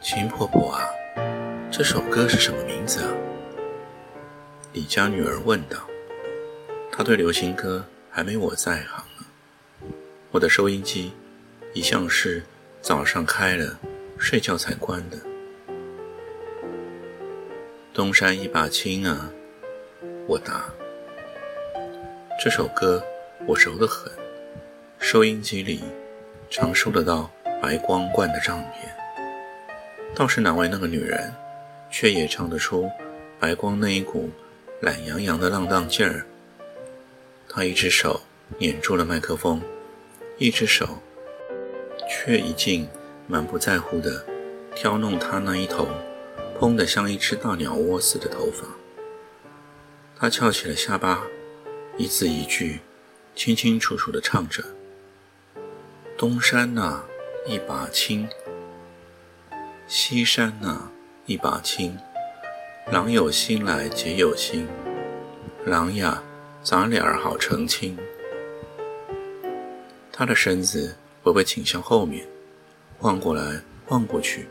[0.00, 0.88] 秦婆婆啊，
[1.72, 3.10] 这首歌是什么名字啊？
[4.72, 5.76] 李家女儿问道。
[6.92, 9.26] 她对流行歌还没我在行呢。
[10.30, 11.12] 我的收音机
[11.74, 12.44] 一向是
[12.80, 13.76] 早上开了，
[14.18, 15.16] 睡觉才关的。
[17.92, 19.28] 东山一把青啊，
[20.28, 20.64] 我答。
[22.42, 23.02] 这首歌
[23.46, 24.12] 我熟得很，
[25.00, 25.82] 收音机里
[26.48, 27.28] 常收得到
[27.60, 28.94] 白光灌的唱片。
[30.14, 31.32] 倒是难为那个女人，
[31.90, 32.90] 却也唱得出
[33.38, 34.30] 白光那一股
[34.80, 36.26] 懒洋洋的浪荡劲儿。
[37.48, 38.20] 她一只手
[38.58, 39.62] 捻住了麦克风，
[40.38, 40.98] 一只手
[42.08, 42.88] 却已经
[43.26, 44.24] 满不在乎地
[44.74, 45.86] 挑弄她那一头
[46.58, 48.66] 蓬得像一只大鸟窝似的头发。
[50.18, 51.22] 她翘起了下巴，
[51.96, 52.80] 一字一句
[53.36, 54.64] 清清楚楚地唱着
[56.18, 57.04] ：“东山呐，
[57.46, 58.28] 一把青。”
[59.90, 60.90] 西山呐，
[61.24, 61.96] 一把青，
[62.92, 64.68] 郎有心来姐有心，
[65.64, 66.22] 郎呀，
[66.62, 67.96] 咱俩好成亲。
[70.12, 72.26] 他的身子微微倾向后面，
[72.98, 74.46] 晃过来晃过去，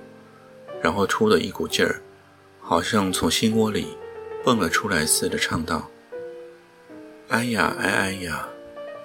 [0.82, 2.02] 然后出了一股劲儿，
[2.60, 3.96] 好像从心窝里
[4.44, 5.88] 蹦了出来似的，唱道
[7.30, 8.48] ：“哎呀哎哎呀，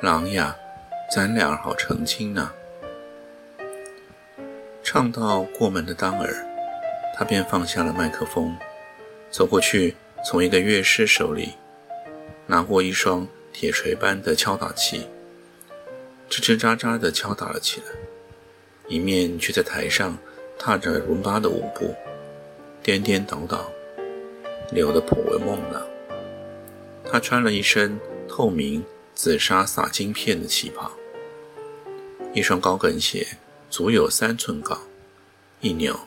[0.00, 0.56] 郎呀，
[1.14, 2.50] 咱俩好成亲呐。”
[4.92, 6.46] 唱到过门的当儿，
[7.16, 8.54] 他便放下了麦克风，
[9.30, 11.54] 走过去，从一个乐师手里
[12.46, 15.08] 拿过一双铁锤般的敲打器，
[16.28, 17.86] 吱吱喳喳地敲打了起来，
[18.86, 20.18] 一面却在台上
[20.58, 21.94] 踏着伦巴的舞步，
[22.82, 23.72] 颠颠倒倒，
[24.70, 25.82] 扭得颇为梦朗。
[27.10, 27.98] 他穿了一身
[28.28, 30.92] 透明紫纱撒金片的旗袍，
[32.34, 33.26] 一双高跟鞋。
[33.72, 34.78] 足有三寸高，
[35.62, 35.98] 一扭，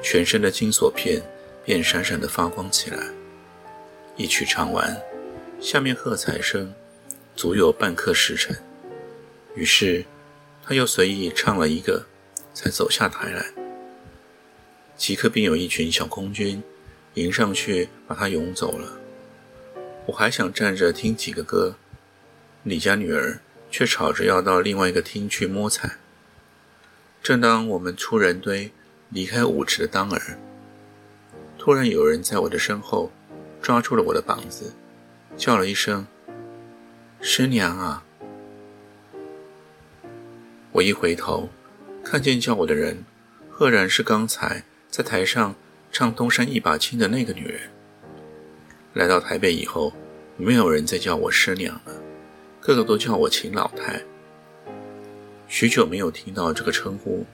[0.00, 1.20] 全身的金锁片
[1.64, 3.04] 便闪闪地发光起来。
[4.16, 4.96] 一曲唱完，
[5.60, 6.72] 下面喝彩声
[7.34, 8.56] 足有半刻时辰。
[9.56, 10.04] 于是
[10.62, 12.06] 他又随意唱了一个，
[12.54, 13.44] 才走下台来。
[14.96, 16.62] 即刻便有一群小空军
[17.14, 19.00] 迎上去，把他拥走了。
[20.06, 21.74] 我还想站着听几个歌，
[22.62, 25.96] 李家女儿却吵着要到另外一个厅去摸彩。
[27.22, 28.72] 正当我们出人堆
[29.10, 30.38] 离开舞池的当儿，
[31.58, 33.10] 突然有人在我的身后
[33.60, 34.72] 抓住了我的膀子，
[35.36, 36.06] 叫了一声
[37.20, 38.02] ：“师娘啊！”
[40.72, 41.50] 我一回头，
[42.02, 43.04] 看见叫我的人，
[43.50, 45.54] 赫然是刚才在台上
[45.92, 47.60] 唱《东山一把青》的那个女人。
[48.94, 49.92] 来到台北以后，
[50.38, 51.92] 没有人再叫我师娘了，
[52.60, 54.00] 个个都叫我秦老太。
[55.50, 57.26] 许久没有听到这个称呼，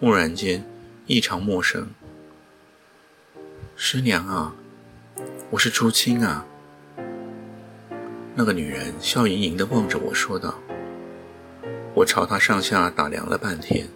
[0.00, 0.64] 蓦然间
[1.06, 1.86] 异常陌生。
[3.76, 4.52] 师娘啊，
[5.50, 6.44] 我是朱青啊。
[8.34, 10.58] 那个女人笑盈盈地望着我说道。
[11.94, 13.86] 我朝她上下打量了半天，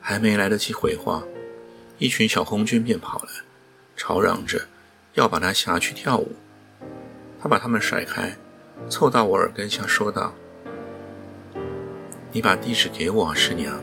[0.00, 1.24] 还没来得及回话，
[1.98, 3.30] 一群小红军便跑来，
[3.96, 4.68] 吵嚷着
[5.14, 6.30] 要把她下去跳舞。
[7.40, 8.36] 她把他们甩开，
[8.88, 10.32] 凑到我耳根下说道。
[12.38, 13.82] 你把地址给我，师娘。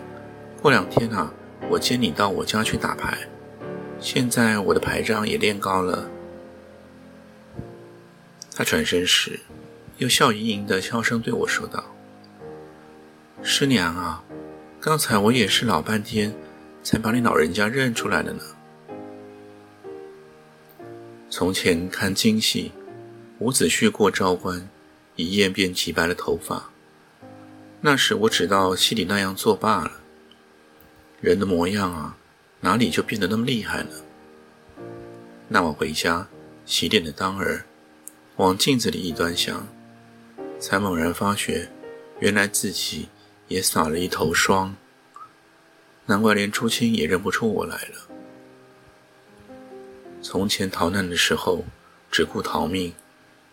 [0.62, 1.30] 过两天啊，
[1.70, 3.18] 我接你到我家去打牌。
[4.00, 6.10] 现在我的牌仗也练高了。
[8.56, 9.42] 他转身时，
[9.98, 11.84] 又笑盈盈的悄声对我说道
[13.44, 14.24] ：“师娘啊，
[14.80, 16.34] 刚才我也是老半天，
[16.82, 18.42] 才把你老人家认出来了呢。
[21.30, 22.72] 从前看京戏，
[23.40, 24.70] 伍子胥过昭关，
[25.18, 26.70] 一夜便齐白了头发。”
[27.86, 29.92] 那时我只到戏里那样做罢了。
[31.22, 32.18] 人的模样啊，
[32.62, 33.92] 哪里就变得那么厉害呢？
[35.48, 36.28] 那晚回家
[36.66, 37.64] 洗脸的当儿，
[38.38, 39.68] 往镜子里一端详，
[40.60, 41.70] 才猛然发觉，
[42.20, 43.08] 原来自己
[43.50, 44.76] 也撒了一头霜。
[46.08, 49.52] 难怪连朱青也认不出我来了。
[50.24, 51.64] 从前逃难的时候，
[52.10, 52.96] 只顾逃命，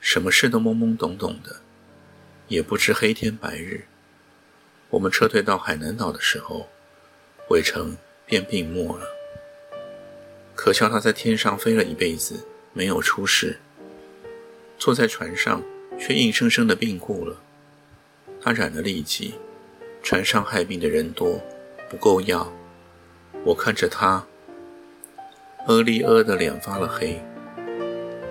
[0.00, 1.60] 什么事都懵懵懂懂的。
[2.48, 3.84] 也不知黑天白日。
[4.92, 6.68] 我们撤退到海南岛的时候，
[7.48, 7.96] 韦成
[8.26, 9.06] 便病没了。
[10.54, 13.58] 可笑他在天上飞了一辈子，没有出事，
[14.78, 15.62] 坐在船上
[15.98, 17.38] 却硬生生的病故了。
[18.38, 19.34] 他染了痢疾，
[20.02, 21.40] 船上害病的人多，
[21.88, 22.52] 不够药。
[23.44, 24.26] 我看着他，
[25.66, 27.18] 呃哩呃的脸发了黑。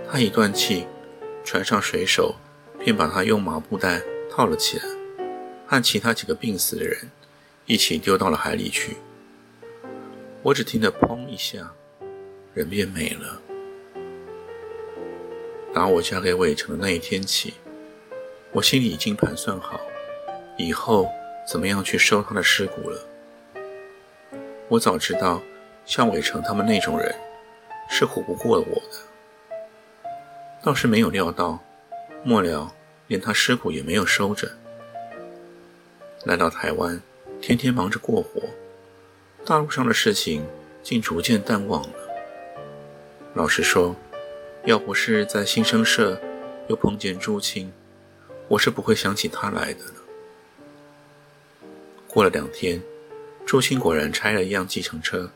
[0.07, 0.85] 他一断气，
[1.43, 2.35] 船上水手
[2.77, 3.99] 便把他用麻布袋
[4.29, 4.83] 套了起来，
[5.71, 7.09] 和其他几个病死的人
[7.65, 8.97] 一起丢到了海里去。
[10.43, 11.71] 我只听得砰一下。
[12.53, 13.41] 人变没了。
[15.73, 17.53] 打我嫁给伟成的那一天起，
[18.51, 19.79] 我心里已经盘算好，
[20.57, 21.09] 以后
[21.47, 23.07] 怎么样去收他的尸骨了。
[24.67, 25.41] 我早知道，
[25.85, 27.15] 像伟成他们那种人，
[27.89, 30.09] 是唬不过我的。
[30.61, 31.63] 倒是没有料到，
[32.25, 32.75] 末了
[33.07, 34.51] 连他尸骨也没有收着。
[36.25, 37.01] 来到台湾，
[37.41, 38.41] 天天忙着过活，
[39.43, 40.45] 大陆上的事情
[40.83, 41.93] 竟逐渐淡忘了。
[43.33, 43.95] 老实说，
[44.65, 46.21] 要不是在新生社
[46.67, 47.73] 又碰见朱青，
[48.49, 49.93] 我是不会想起他来的了。
[52.07, 52.79] 过了两天，
[53.43, 55.31] 朱青果然拆了一辆计程车，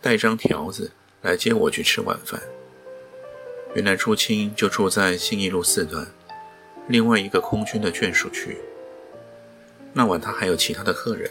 [0.00, 0.90] 带张条子
[1.20, 2.40] 来接我去吃晚饭。
[3.74, 6.06] 原来朱青就住在信义路四段
[6.88, 8.56] 另外一个空军的眷属区。
[9.96, 11.30] 那晚他还有其他的客人，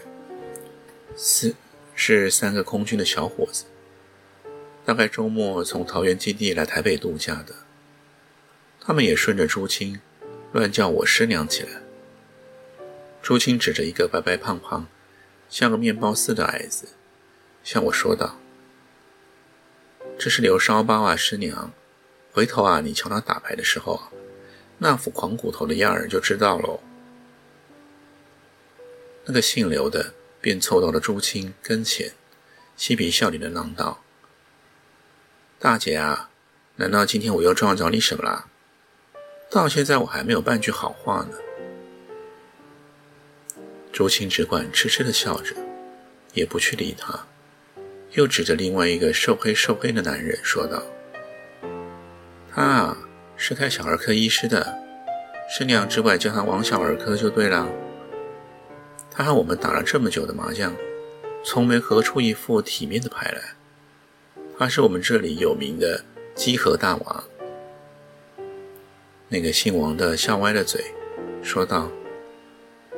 [1.18, 1.54] 四
[1.94, 3.66] 是三个空军的小伙子。
[4.86, 7.54] 大概周末从桃园基地来台北度假的，
[8.80, 10.00] 他们也顺着朱青
[10.54, 11.82] 乱叫我师娘起来。
[13.22, 14.88] 朱青指着一个白白胖胖、
[15.50, 16.88] 像个面包似的矮子，
[17.66, 18.38] 向我说道
[20.18, 21.74] ：“这是刘烧包啊，师娘，
[22.32, 24.12] 回头啊，你瞧他打牌的时候啊，
[24.78, 26.80] 那副狂骨头的样儿就知道喽。”
[29.26, 32.12] 那个姓刘的便凑到了朱青跟前，
[32.76, 34.04] 嬉皮笑脸的嚷道。
[35.60, 36.30] 大姐啊，
[36.76, 38.48] 难道今天我又撞着你什么了？
[39.50, 41.38] 到现在我还没有半句好话呢。
[43.94, 45.56] 朱青只管痴痴的笑着，
[46.34, 47.28] 也不去理他，
[48.14, 50.84] 又指着另外一个瘦黑瘦黑的男人说道
[52.52, 52.98] ：“他啊，
[53.38, 54.84] 是开小儿科医师的，
[55.50, 57.70] 师娘只管叫他王小儿科就对了。
[59.16, 60.76] 他和我们打了这么久的麻将，
[61.44, 63.42] 从没合出一副体面的牌来。”
[64.58, 66.04] 他是我们这里有名的
[66.36, 67.24] 鸡和大王。
[69.28, 70.82] 那个姓王的笑歪了嘴，
[71.42, 71.92] 说道：“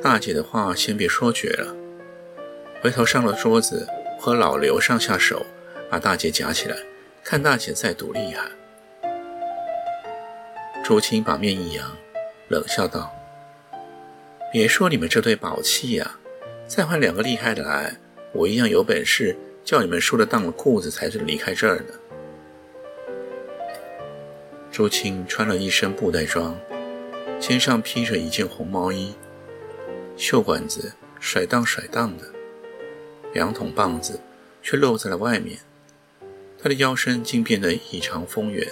[0.02, 1.74] 大姐的话先别说绝了，
[2.82, 3.88] 回头上了桌子
[4.20, 5.44] 和老刘上下手，
[5.90, 6.76] 把大姐夹起来，
[7.24, 8.44] 看大姐再赌厉害。”
[10.84, 11.96] 朱青把面一扬，
[12.48, 13.10] 冷笑道
[14.56, 16.18] ：“别说你们这对宝器呀，
[16.66, 17.94] 再换两个厉害的来，
[18.32, 21.94] 我一样有本事。”叫你们输的当了裤子才是离开这儿的。
[24.72, 26.58] 朱青穿了一身布袋装，
[27.38, 29.14] 肩上披着一件红毛衣，
[30.16, 32.24] 袖管子甩荡甩荡的，
[33.34, 34.18] 两筒棒子
[34.62, 35.58] 却露在了外面。
[36.58, 38.66] 他的腰身竟变得异常丰圆，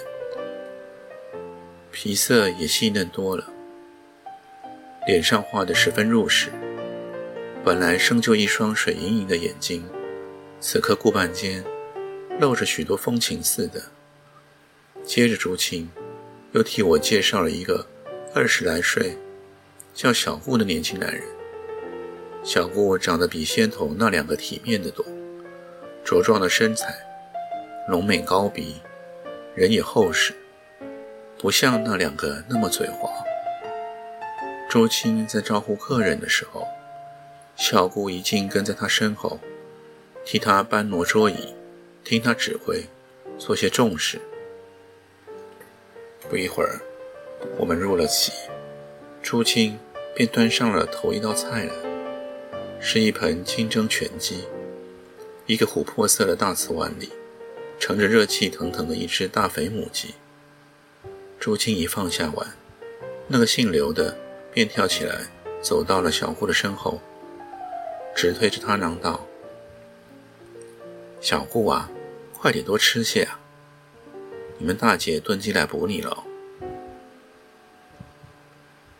[1.91, 3.53] 皮色也细嫩多了，
[5.05, 6.49] 脸上画得十分入时。
[7.63, 9.83] 本来生就一双水盈盈的眼睛。
[10.59, 11.63] 此刻顾半间，
[12.39, 13.81] 露着许多风情似的。
[15.03, 15.89] 接着朱青
[16.53, 17.85] 又替我介绍了一个
[18.33, 19.15] 二十来岁、
[19.93, 21.23] 叫小顾的年轻男人。
[22.43, 25.05] 小顾长得比先头那两个体面的多，
[26.03, 26.95] 茁壮的身材，
[27.89, 28.75] 浓眉高鼻，
[29.53, 30.33] 人也厚实，
[31.39, 33.09] 不像那两个那么嘴滑。
[34.69, 36.67] 朱青在招呼客人的时候，
[37.55, 39.39] 小顾已经跟在他身后。
[40.25, 41.53] 替他搬挪桌椅，
[42.03, 42.83] 听他指挥，
[43.37, 44.19] 做些重事。
[46.27, 46.81] 不一会儿，
[47.59, 48.31] 我们入了席，
[49.21, 49.77] 朱青
[50.15, 51.71] 便端上了头一道菜来，
[52.81, 54.45] 是一盆清蒸全鸡。
[55.45, 57.11] 一个琥珀色的大瓷碗里，
[57.77, 60.15] 盛着热气腾腾的一只大肥母鸡。
[61.39, 62.55] 朱青一放下碗，
[63.27, 64.17] 那个姓刘的
[64.55, 65.27] 便跳起来，
[65.61, 67.01] 走到了小顾的身后，
[68.15, 69.27] 直推着他嚷道。
[71.19, 71.91] 小顾啊，
[72.33, 73.37] 快点多吃些啊！
[74.57, 76.23] 你们大姐炖鸡来补你了。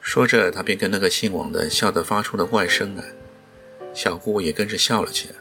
[0.01, 3.05] 说着，他便跟那个姓王的笑得发出了怪声来。
[3.93, 5.35] 小顾也跟着笑了起来，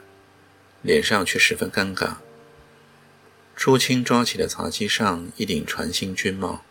[0.83, 2.19] 脸上却十分尴尬。
[3.57, 6.63] 朱青抓起了茶几上一顶船星军帽，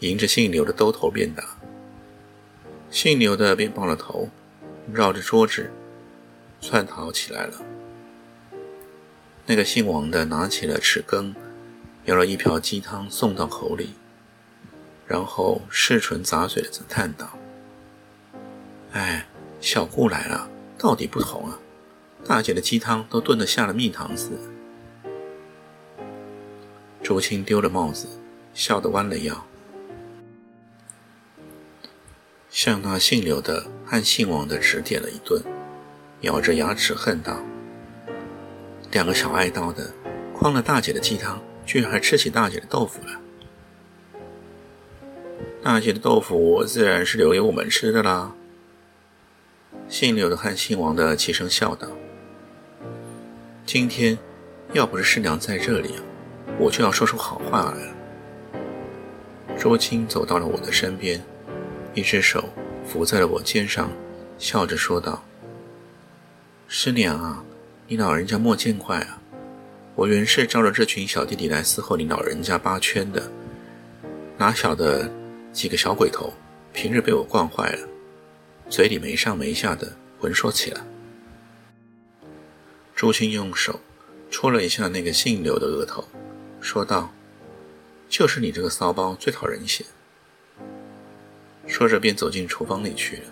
[0.00, 1.61] 迎着姓刘的兜头便打。
[2.92, 4.28] 姓刘的便抱了头，
[4.92, 5.72] 绕着桌子
[6.60, 7.54] 窜逃起来了。
[9.46, 11.34] 那个姓王的拿起了匙羹，
[12.04, 13.94] 舀了一瓢鸡汤送到口里，
[15.06, 17.30] 然后舐唇咂嘴的叹道
[18.92, 19.26] ：“哎，
[19.58, 21.58] 小顾来了，到底不同啊！
[22.26, 25.12] 大姐的鸡汤都炖得下了蜜糖似的。”
[27.02, 28.06] 竹青丢了帽子，
[28.52, 29.46] 笑得弯了腰，
[32.64, 35.42] 向那姓刘的和姓王的指点了一顿，
[36.20, 37.42] 咬着牙齿恨道。
[38.92, 39.92] 两个小爱刀的，
[40.32, 43.20] 诓了大姐的鸡汤，居然还吃起大姐的豆腐了。
[45.60, 48.32] 大姐的豆腐自然是留给我们吃的啦。
[49.88, 51.88] 姓刘的和姓王的齐声笑道
[53.66, 54.16] ：“今天
[54.72, 55.96] 要不是师娘在这里，
[56.60, 57.94] 我就要说出好话来了。”
[59.58, 61.20] 周青走到了我的身边，
[61.94, 62.48] 一只手
[62.84, 63.90] 扶在了我肩上，
[64.38, 65.22] 笑着说道
[66.68, 67.44] ：“师娘啊。”
[67.88, 69.20] 你老人家莫见怪啊！
[69.94, 73.30] 我原是招着这群小弟弟来伺候你老人家八圈的，
[74.38, 75.10] 哪晓得
[75.52, 76.32] 几个小鬼头
[76.72, 77.88] 平日被我惯坏了，
[78.70, 80.80] 嘴里没上没下的混说起来。
[82.94, 83.78] 朱青用手
[84.30, 86.08] 戳了一下那个姓刘的额头，
[86.62, 87.12] 说道
[88.08, 89.86] ：“就是你这个骚包最讨人嫌。”
[91.66, 93.22] 说着便走进厨房里去了。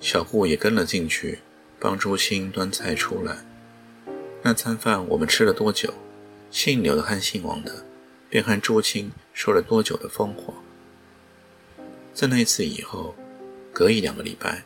[0.00, 1.40] 小顾也跟了进去，
[1.78, 3.44] 帮朱青端菜出来。
[4.42, 5.94] 那餐饭我们吃了多久？
[6.50, 7.84] 姓刘的和姓王的，
[8.28, 10.54] 便和朱青说了多久的疯话。
[12.12, 13.14] 在那一次以后，
[13.72, 14.64] 隔一两个礼拜，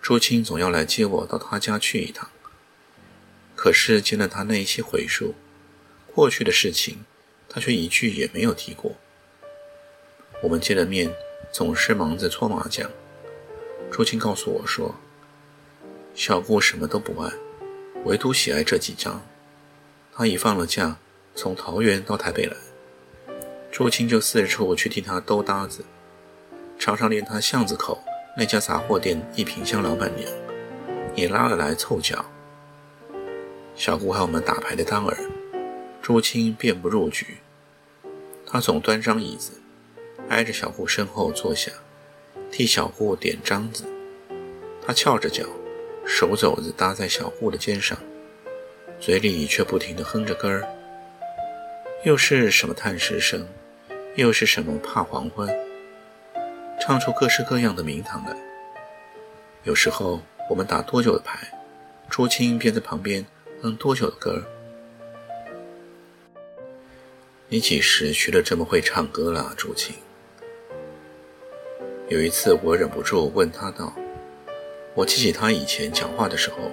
[0.00, 2.30] 朱青总要来接我到他家去一趟。
[3.54, 5.34] 可是见了他那一些回述，
[6.06, 7.04] 过去的事情，
[7.48, 8.94] 他却一句也没有提过。
[10.42, 11.12] 我们见了面，
[11.56, 12.86] 总是忙着搓麻将。
[13.90, 14.94] 朱青告诉我说
[16.14, 17.32] ：“小顾什么都不爱。”
[18.04, 19.22] 唯独喜爱这几张。
[20.12, 20.98] 他已放了假，
[21.34, 22.54] 从桃园到台北来，
[23.72, 25.82] 朱青就四处去替他兜搭子，
[26.78, 28.04] 常常连他巷子口
[28.36, 30.30] 那家杂货店一品香老板娘
[31.14, 32.22] 也拉了来凑脚。
[33.74, 35.16] 小顾和我们打牌的当儿，
[36.02, 37.38] 朱青便不入局。
[38.44, 39.52] 他总端张椅子，
[40.28, 41.70] 挨着小顾身后坐下，
[42.50, 43.84] 替小顾点张子。
[44.86, 45.44] 他翘着脚。
[46.08, 47.98] 手肘子搭在小顾的肩上，
[49.00, 50.64] 嘴里却不停地哼着歌儿，
[52.04, 53.44] 又是什么叹息声，
[54.14, 55.52] 又是什么怕黄昏，
[56.80, 58.36] 唱出各式各样的名堂来。
[59.64, 61.48] 有时候我们打多久的牌，
[62.08, 63.26] 朱青便在旁边
[63.60, 64.44] 哼多久的歌儿。
[67.48, 69.96] 你几时学得这么会唱歌了，朱青？
[72.08, 73.92] 有一次我忍不住问他道。
[74.94, 76.70] 我记起他以前讲话的时候，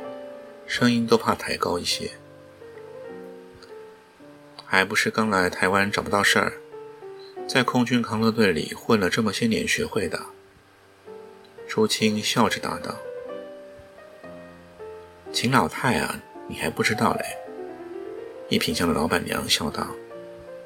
[0.67, 2.11] 声音都怕抬高一些，
[4.63, 6.53] 还不是刚来台湾找不到事儿，
[7.47, 10.21] 在空军康乐队里混了这么些年学会的。
[11.67, 12.95] 朱青笑着答道
[15.33, 17.25] ：“秦老太啊，你还不知道嘞。”
[18.49, 19.87] 一品香的老板娘笑道：“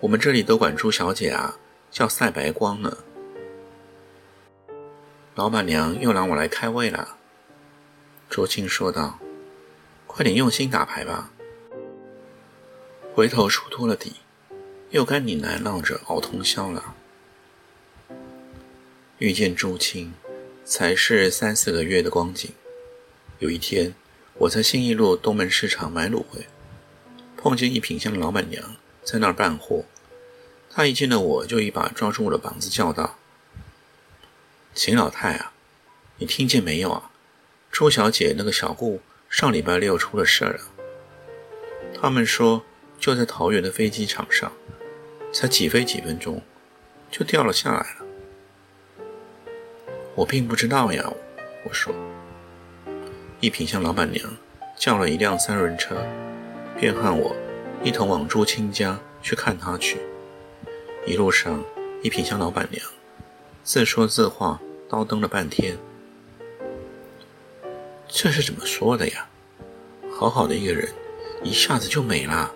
[0.02, 1.58] 我们这里都管朱小姐啊
[1.90, 2.98] 叫赛白光呢。”
[5.38, 7.16] 老板娘又让我来开胃了。
[8.28, 9.20] 卓青说道
[10.08, 11.32] ：“快点用心打牌吧。”
[13.14, 14.16] 回头出脱了底，
[14.90, 16.96] 又该你来闹着熬通宵了。
[19.20, 20.16] 遇见朱青，
[20.66, 22.50] 才是三四个月的光景。
[23.38, 23.94] 有一天，
[24.40, 26.48] 我在信义路东门市场买卤味，
[27.38, 29.86] 碰见一品香的老板娘在那儿办货。
[30.72, 33.20] 她一见到我就一把抓住我的膀子，叫道
[34.78, 35.54] ：“秦老太啊，
[36.18, 37.10] 你听见没有啊？”
[37.72, 40.60] 朱小姐那个小顾上礼拜六出了事儿了。
[42.00, 42.64] 他们说
[43.00, 44.52] 就在桃园的飞机场上，
[45.34, 46.44] 才起飞几分钟，
[47.10, 48.06] 就掉了下来了。
[50.14, 51.12] 我并不知道呀，
[51.64, 51.92] 我说。
[53.40, 54.32] 一品香老板娘
[54.78, 56.06] 叫了一辆三轮车，
[56.80, 57.36] 便和我
[57.84, 59.98] 一同往朱青家去看他去。
[61.08, 61.66] 一路上，
[62.04, 62.86] 一品香老板娘
[63.64, 65.78] 自说自话，叨登了半天。
[68.08, 69.28] 这是怎么说的呀？
[70.14, 70.90] 好好的一个人，
[71.44, 72.52] 一下子就没了。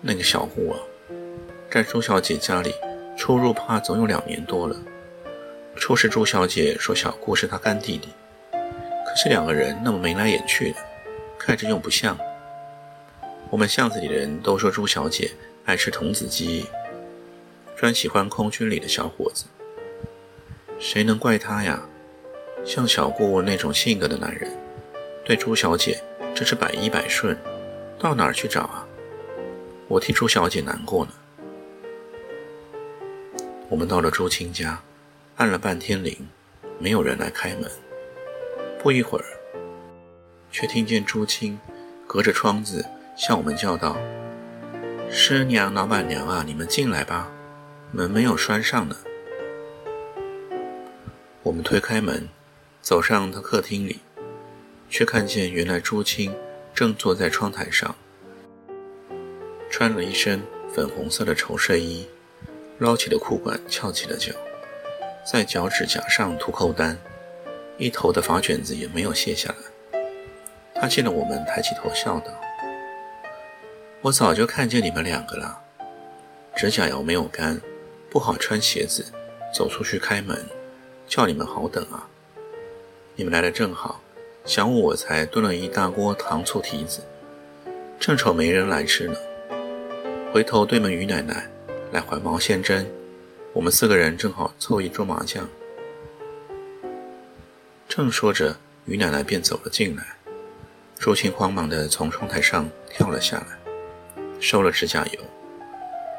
[0.00, 0.78] 那个小顾啊，
[1.70, 2.72] 在朱小姐家里
[3.16, 4.76] 出入怕总有两年多了。
[5.74, 8.08] 初时朱小姐说小顾是她干弟弟，
[8.52, 10.78] 可是两个人那么眉来眼去的，
[11.38, 12.16] 看着又不像。
[13.50, 15.30] 我们巷子里的人都说朱小姐
[15.64, 16.66] 爱吃童子鸡，
[17.74, 19.46] 专喜欢空军里的小伙子。
[20.78, 21.82] 谁能怪他呀？
[22.64, 24.50] 像小顾那种性格的男人，
[25.24, 26.02] 对朱小姐
[26.34, 27.36] 真是百依百顺，
[27.98, 28.86] 到哪儿去找啊？
[29.88, 31.12] 我替朱小姐难过呢。
[33.68, 34.80] 我们到了朱青家，
[35.36, 36.28] 按了半天铃，
[36.78, 37.70] 没有人来开门。
[38.82, 39.24] 不一会儿，
[40.50, 41.58] 却听见朱青
[42.06, 42.84] 隔着窗子
[43.16, 43.96] 向我们叫道
[45.08, 47.30] ：“师娘、老板娘啊，你们进来吧，
[47.92, 48.96] 门没有拴上呢。”
[51.46, 52.28] 我们推开门，
[52.82, 54.00] 走上他客厅里，
[54.90, 56.34] 却看见原来朱青
[56.74, 57.94] 正坐在窗台上，
[59.70, 60.42] 穿了一身
[60.74, 62.04] 粉红色的绸睡衣，
[62.78, 64.32] 捞起了裤管，翘起了脚，
[65.24, 66.98] 在脚趾甲上涂扣丹，
[67.78, 70.00] 一头的发卷子也没有卸下来。
[70.74, 72.32] 他见了我们，抬起头笑道
[74.02, 75.62] ：“我早就看见你们两个了，
[76.56, 77.60] 指甲油没有干，
[78.10, 79.04] 不好穿鞋子，
[79.54, 80.44] 走出去开门。”
[81.06, 82.08] 叫你们好等啊！
[83.14, 84.00] 你们来的正好，
[84.44, 87.00] 晌午我才炖了一大锅糖醋蹄子，
[87.98, 89.16] 正愁没人来吃呢。
[90.32, 91.48] 回头对门于奶奶
[91.92, 92.86] 来怀毛线针，
[93.52, 95.48] 我们四个人正好凑一桌麻将。
[97.88, 100.04] 正说着，于奶奶便走了进来。
[100.98, 105.20] 朱青慌忙地从窗台上跳了下来，收了指甲油，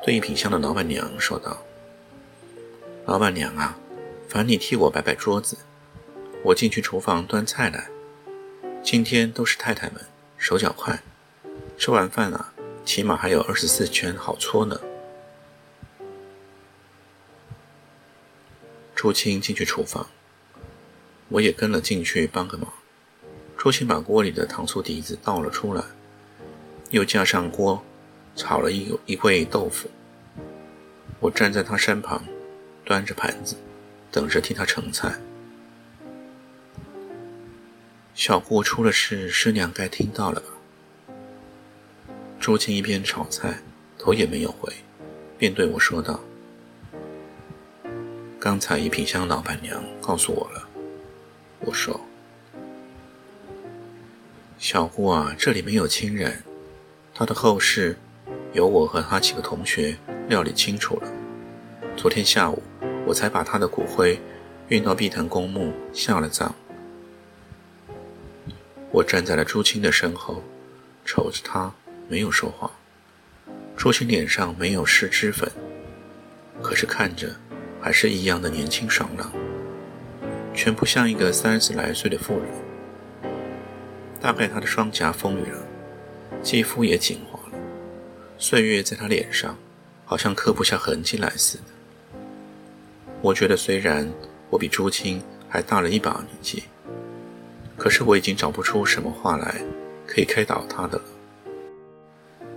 [0.03, 1.57] 对一品香的老板娘说道
[3.05, 3.77] ：“老板娘啊！”
[4.27, 5.57] 烦你替我摆摆桌子，
[6.43, 7.87] 我进去厨房端菜来。
[8.83, 10.05] 今天都是太太们，
[10.37, 11.01] 手脚快，
[11.77, 12.53] 吃完饭了，
[12.83, 14.79] 起码还有二十四圈好搓呢。
[18.93, 20.07] 朱青进去厨房，
[21.29, 22.71] 我也跟了进去帮个忙。
[23.55, 25.81] 朱青把锅里的糖醋蹄子倒了出来，
[26.89, 27.81] 又架上锅，
[28.35, 29.89] 炒了一一会豆腐。
[31.21, 32.23] 我站在他身旁，
[32.83, 33.55] 端着盘子。
[34.17, 35.13] 等着替他盛菜。
[38.15, 41.13] 小顾出了事，师娘该听到了吧？
[42.39, 43.59] 朱青一边炒菜，
[43.95, 44.73] 头也没有回，
[45.37, 46.19] 便对我说道
[48.41, 50.67] ：“刚才一品香老板娘告诉我了。”
[51.61, 52.01] 我说
[54.57, 56.41] ：“小顾啊，这里没有亲人，
[57.13, 57.95] 他的后事
[58.53, 59.95] 由我和他几个同学
[60.27, 61.13] 料理清楚了。
[61.95, 62.63] 昨天下午。”
[63.07, 64.19] 我才把他的骨灰
[64.67, 66.53] 运到碧潭公墓下了葬。
[68.91, 70.43] 我站在了朱青的身后，
[71.05, 71.71] 瞅着他，
[72.09, 72.69] 没有说话。
[73.77, 75.49] 朱青脸上没有湿脂粉，
[76.61, 77.33] 可是看着
[77.79, 79.31] 还是一样的年轻爽朗，
[80.53, 83.31] 全不像一个三十来岁的妇人。
[84.19, 85.63] 大概他的双颊丰腴了，
[86.43, 87.57] 肌肤也紧滑了，
[88.37, 89.57] 岁月在他脸上
[90.03, 91.76] 好像刻不下痕迹来似的。
[93.21, 94.07] 我觉得，虽然
[94.49, 96.63] 我比朱青还大了一把年纪，
[97.75, 99.61] 可是我已经找不出什么话来
[100.05, 101.05] 可以开导他的了。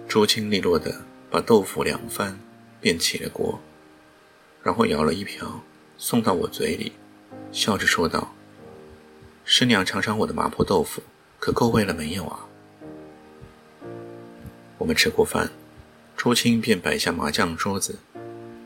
[0.07, 2.39] 朱青利落地把豆腐凉翻，
[2.81, 3.59] 便起了锅，
[4.63, 5.63] 然后舀了一瓢
[5.97, 6.93] 送到我嘴里，
[7.51, 8.35] 笑着说道
[9.45, 11.03] ：“师娘尝尝我的麻婆豆腐，
[11.39, 12.47] 可够味了没有啊？”
[14.79, 15.51] 我们吃过饭，
[16.17, 17.99] 朱青便摆下麻将桌子。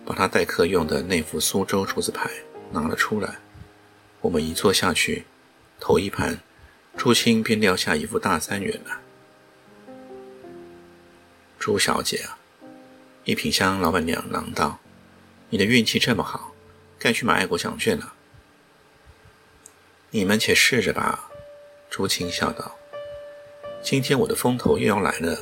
[0.05, 2.31] 把他待客用的那副苏州竹子牌
[2.71, 3.39] 拿了出来，
[4.21, 5.25] 我们一坐下去，
[5.81, 6.39] 头一盘，
[6.97, 8.97] 朱青便撂下一副大三元来。
[11.59, 12.37] 朱小姐啊，
[13.25, 14.79] 一品香老板娘嚷道
[15.49, 16.53] ：“你的运气这么好，
[16.99, 18.13] 该去买爱国奖券了。”
[20.11, 21.31] 你们且试着吧，
[21.89, 22.77] 朱青笑道
[23.83, 25.39] ：“今天我的风头又要来了。”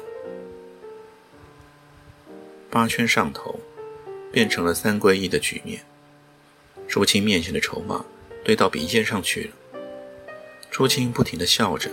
[2.71, 3.59] 八圈上头。
[4.33, 5.83] 变成了三归一的局面。
[6.89, 8.05] 朱青面前的筹码
[8.43, 9.51] 堆到鼻尖上去了。
[10.71, 11.91] 朱青不停地笑着，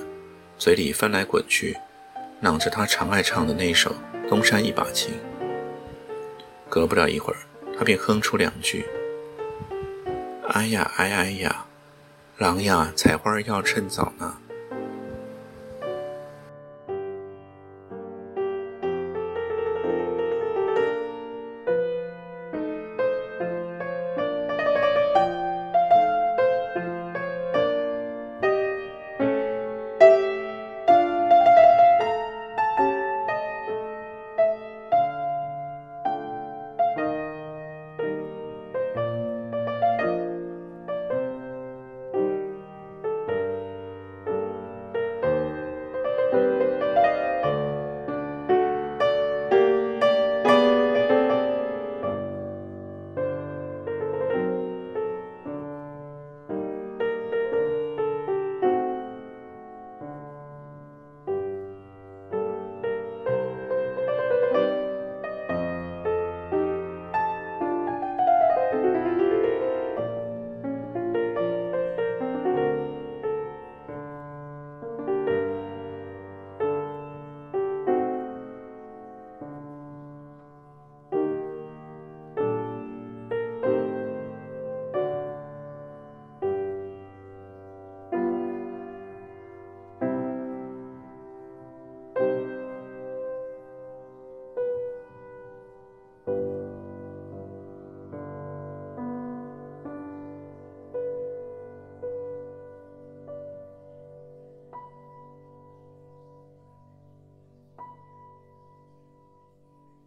[0.58, 1.78] 嘴里翻来滚去，
[2.42, 3.94] 朗着他常爱唱的那首
[4.30, 5.14] 《东山一把琴》。
[6.70, 7.40] 隔不了一会儿，
[7.78, 8.86] 他便哼出两句
[10.50, 11.66] ：“哎呀哎哎呀，
[12.38, 14.38] 郎呀，采花要趁早呢。”